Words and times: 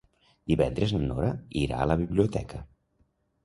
Divendres 0.51 0.93
na 0.95 1.03
Nora 1.03 1.29
irà 1.67 1.85
a 1.85 1.87
la 1.93 2.01
biblioteca. 2.03 2.67